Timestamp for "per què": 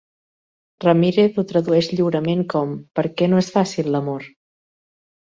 2.99-3.27